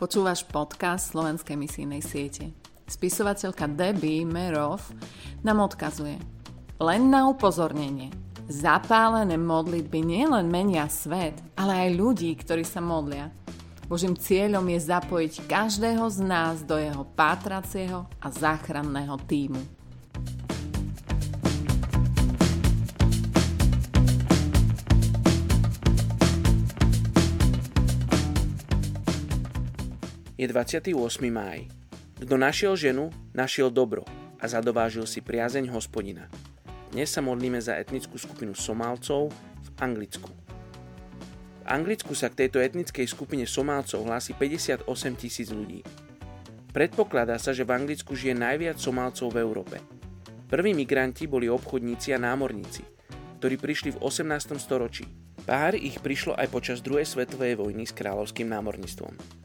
Počúvaš 0.00 0.48
podcast 0.48 1.12
Slovenskej 1.12 1.60
misijnej 1.60 2.00
siete. 2.00 2.56
Spisovateľka 2.88 3.68
Debbie 3.68 4.24
Merov 4.24 4.80
nám 5.44 5.60
odkazuje. 5.68 6.16
Len 6.80 7.12
na 7.12 7.28
upozornenie. 7.28 8.08
Zapálené 8.48 9.36
modlitby 9.36 10.00
nielen 10.00 10.48
menia 10.48 10.88
svet, 10.88 11.36
ale 11.52 11.84
aj 11.84 12.00
ľudí, 12.00 12.32
ktorí 12.32 12.64
sa 12.64 12.80
modlia. 12.80 13.28
Božím 13.92 14.16
cieľom 14.16 14.64
je 14.72 14.80
zapojiť 14.88 15.44
každého 15.44 16.08
z 16.08 16.18
nás 16.24 16.64
do 16.64 16.80
jeho 16.80 17.04
pátracieho 17.12 18.08
a 18.24 18.32
záchranného 18.32 19.20
týmu. 19.28 19.79
Je 30.40 30.48
28. 30.48 30.96
máj. 31.28 31.68
Kto 32.16 32.40
našiel 32.40 32.72
ženu, 32.72 33.12
našiel 33.36 33.68
dobro 33.68 34.08
a 34.40 34.48
zadovážil 34.48 35.04
si 35.04 35.20
priazeň 35.20 35.68
hospodina. 35.68 36.32
Dnes 36.96 37.12
sa 37.12 37.20
modlíme 37.20 37.60
za 37.60 37.76
etnickú 37.76 38.16
skupinu 38.16 38.56
Somálcov 38.56 39.28
v 39.36 39.68
Anglicku. 39.84 40.32
V 41.60 41.64
Anglicku 41.68 42.16
sa 42.16 42.32
k 42.32 42.40
tejto 42.40 42.56
etnickej 42.56 43.04
skupine 43.04 43.44
Somálcov 43.44 44.00
hlási 44.00 44.32
58 44.32 44.88
tisíc 45.20 45.52
ľudí. 45.52 45.84
Predpokladá 46.72 47.36
sa, 47.36 47.52
že 47.52 47.68
v 47.68 47.76
Anglicku 47.76 48.16
žije 48.16 48.32
najviac 48.32 48.80
Somálcov 48.80 49.36
v 49.36 49.44
Európe. 49.44 49.76
Prví 50.48 50.72
migranti 50.72 51.28
boli 51.28 51.52
obchodníci 51.52 52.16
a 52.16 52.18
námorníci, 52.18 52.80
ktorí 53.44 53.60
prišli 53.60 53.92
v 53.92 54.08
18. 54.08 54.56
storočí. 54.56 55.04
Pár 55.44 55.76
ich 55.76 56.00
prišlo 56.00 56.32
aj 56.32 56.48
počas 56.48 56.80
druhej 56.80 57.04
svetovej 57.04 57.60
vojny 57.60 57.84
s 57.84 57.92
kráľovským 57.92 58.48
námorníctvom. 58.48 59.40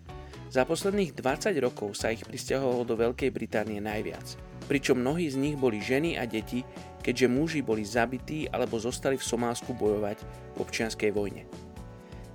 Za 0.56 0.64
posledných 0.64 1.20
20 1.20 1.52
rokov 1.60 2.00
sa 2.00 2.16
ich 2.16 2.24
pristahovalo 2.24 2.88
do 2.88 2.96
Veľkej 2.96 3.28
Británie 3.28 3.84
najviac, 3.84 4.40
pričom 4.72 5.04
mnohí 5.04 5.28
z 5.28 5.36
nich 5.36 5.60
boli 5.60 5.84
ženy 5.84 6.16
a 6.16 6.24
deti, 6.24 6.64
keďže 7.04 7.28
muži 7.28 7.60
boli 7.60 7.84
zabití 7.84 8.48
alebo 8.48 8.80
zostali 8.80 9.20
v 9.20 9.28
Somálsku 9.28 9.76
bojovať 9.76 10.24
v 10.56 10.58
občianskej 10.64 11.12
vojne. 11.12 11.44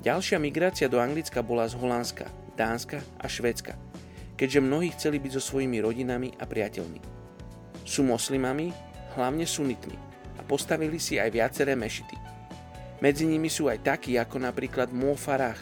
Ďalšia 0.04 0.36
migrácia 0.36 0.92
do 0.92 1.00
Anglicka 1.00 1.40
bola 1.40 1.64
z 1.64 1.80
Holandska, 1.80 2.28
Dánska 2.60 3.00
a 3.16 3.24
Švedska, 3.24 3.80
keďže 4.36 4.68
mnohí 4.68 4.92
chceli 4.92 5.16
byť 5.16 5.40
so 5.40 5.56
svojimi 5.56 5.80
rodinami 5.80 6.36
a 6.36 6.44
priateľmi. 6.44 7.00
Sú 7.88 8.04
moslimami, 8.04 8.68
hlavne 9.16 9.48
sunitmi 9.48 9.96
a 10.36 10.44
postavili 10.44 11.00
si 11.00 11.16
aj 11.16 11.32
viaceré 11.32 11.72
mešity. 11.72 12.20
Medzi 13.00 13.24
nimi 13.24 13.48
sú 13.48 13.72
aj 13.72 13.80
takí 13.80 14.20
ako 14.20 14.44
napríklad 14.44 14.92
Mo 14.92 15.16
Farah, 15.16 15.56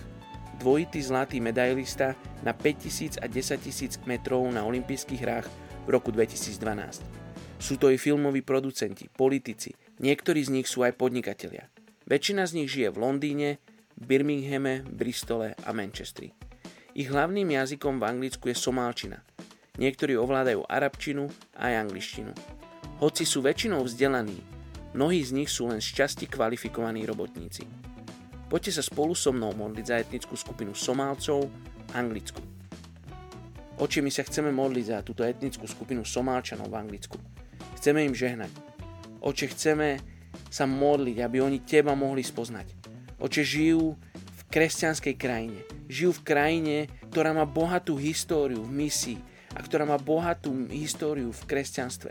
dvojitý 0.59 0.98
zlatý 1.01 1.39
medailista 1.39 2.19
na 2.42 2.51
5000 2.53 3.23
a 3.23 3.27
10 3.31 3.62
000 4.03 4.11
metrov 4.11 4.42
na 4.51 4.67
olympijských 4.67 5.23
hrách 5.23 5.47
v 5.87 5.89
roku 5.89 6.11
2012. 6.11 6.59
Sú 7.59 7.75
to 7.75 7.91
i 7.91 7.98
filmoví 7.98 8.42
producenti, 8.42 9.11
politici, 9.11 9.75
niektorí 9.98 10.42
z 10.47 10.50
nich 10.55 10.67
sú 10.70 10.87
aj 10.87 10.95
podnikatelia. 10.95 11.67
Väčšina 12.06 12.47
z 12.47 12.53
nich 12.62 12.70
žije 12.70 12.95
v 12.95 13.00
Londýne, 13.03 13.48
Birminghame, 13.98 14.87
Bristole 14.87 15.59
a 15.67 15.70
Manchestri. 15.75 16.31
Ich 16.95 17.11
hlavným 17.11 17.50
jazykom 17.50 17.98
v 17.98 18.06
Anglicku 18.06 18.50
je 18.50 18.56
somálčina. 18.59 19.22
Niektorí 19.78 20.19
ovládajú 20.19 20.67
arabčinu 20.67 21.31
a 21.55 21.70
aj 21.70 21.75
angličtinu. 21.87 22.33
Hoci 22.98 23.22
sú 23.22 23.43
väčšinou 23.43 23.87
vzdelaní, 23.87 24.39
mnohí 24.95 25.22
z 25.22 25.31
nich 25.34 25.50
sú 25.50 25.70
len 25.70 25.78
z 25.78 25.95
časti 25.95 26.27
kvalifikovaní 26.27 27.06
robotníci. 27.06 27.88
Poďte 28.48 28.80
sa 28.80 28.82
spolu 28.82 29.12
so 29.12 29.28
mnou 29.28 29.53
modliť 29.53 29.84
za 29.84 30.00
etnickú 30.00 30.32
skupinu 30.32 30.72
Somálcov 30.72 31.53
Anglicku. 31.92 32.41
Oči 33.76 34.00
my 34.00 34.09
sa 34.09 34.25
chceme 34.25 34.48
modliť 34.48 34.84
za 34.88 34.98
túto 35.04 35.20
etnickú 35.20 35.69
skupinu 35.69 36.00
Somálčanov 36.00 36.72
v 36.72 36.81
Anglicku. 36.81 37.20
Chceme 37.76 38.08
im 38.08 38.16
žehnať. 38.16 38.50
Oče, 39.20 39.53
chceme 39.53 40.00
sa 40.48 40.64
modliť, 40.64 41.20
aby 41.20 41.44
oni 41.44 41.60
Teba 41.60 41.92
mohli 41.92 42.25
spoznať. 42.25 42.72
Oče, 43.20 43.44
žijú 43.44 43.94
v 44.16 44.41
kresťanskej 44.48 45.14
krajine. 45.20 45.60
Žijú 45.87 46.10
v 46.19 46.25
krajine, 46.25 46.76
ktorá 47.12 47.37
má 47.37 47.44
bohatú 47.44 48.00
históriu 48.00 48.64
v 48.64 48.88
misii 48.88 49.20
a 49.53 49.60
ktorá 49.60 49.84
má 49.84 50.00
bohatú 50.00 50.72
históriu 50.72 51.31
v 51.31 51.42
kresťanstve. 51.44 52.10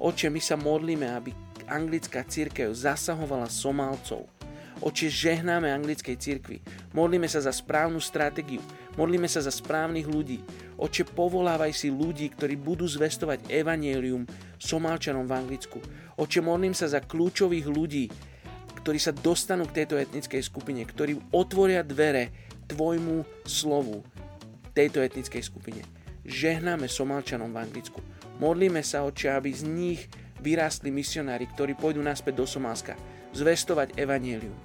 Oče, 0.00 0.32
my 0.32 0.40
sa 0.40 0.56
modlíme, 0.56 1.04
aby 1.04 1.36
anglická 1.68 2.24
církev 2.24 2.72
zasahovala 2.72 3.46
Somálcov, 3.46 4.35
Oče, 4.84 5.08
žehnáme 5.08 5.72
anglickej 5.72 6.16
cirkvi. 6.20 6.60
Modlíme 6.92 7.24
sa 7.24 7.40
za 7.40 7.48
správnu 7.48 7.96
stratégiu. 7.96 8.60
Modlíme 9.00 9.24
sa 9.24 9.40
za 9.40 9.48
správnych 9.48 10.04
ľudí. 10.04 10.44
Oče, 10.76 11.08
povolávaj 11.16 11.72
si 11.72 11.88
ľudí, 11.88 12.28
ktorí 12.28 12.60
budú 12.60 12.84
zvestovať 12.84 13.48
evanielium 13.48 14.28
Somálčanom 14.60 15.24
v 15.24 15.32
Anglicku. 15.32 15.80
Oče, 16.20 16.44
modlím 16.44 16.76
sa 16.76 16.92
za 16.92 17.00
kľúčových 17.00 17.66
ľudí, 17.68 18.12
ktorí 18.84 18.98
sa 19.00 19.16
dostanú 19.16 19.64
k 19.66 19.82
tejto 19.82 19.96
etnickej 19.96 20.42
skupine, 20.44 20.84
ktorí 20.84 21.16
otvoria 21.32 21.80
dvere 21.80 22.30
Tvojmu 22.66 23.46
slovu 23.46 24.04
tejto 24.76 25.00
etnickej 25.00 25.40
skupine. 25.40 25.80
Žehnáme 26.26 26.90
Somálčanom 26.90 27.48
v 27.54 27.62
Anglicku. 27.62 28.02
Modlíme 28.36 28.84
sa, 28.84 29.06
oče, 29.08 29.32
aby 29.32 29.54
z 29.54 29.64
nich 29.64 30.00
vyrástli 30.40 30.92
misionári, 30.92 31.48
ktorí 31.50 31.76
pôjdu 31.76 32.00
naspäť 32.04 32.40
do 32.40 32.46
Somálska 32.46 32.96
zvestovať 33.36 33.96
evanielium 34.00 34.56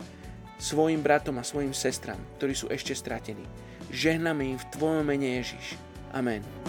svojim 0.62 1.02
bratom 1.02 1.42
a 1.42 1.44
svojim 1.44 1.74
sestram, 1.74 2.22
ktorí 2.38 2.54
sú 2.54 2.70
ešte 2.70 2.94
stratení. 2.94 3.44
Žehname 3.90 4.56
im 4.56 4.58
v 4.62 4.70
Tvojom 4.70 5.04
mene 5.04 5.42
Ježiš. 5.42 5.76
Amen. 6.14 6.61